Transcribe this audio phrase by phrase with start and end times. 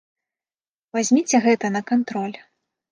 [0.99, 2.37] Вазьміце гэта на кантроль.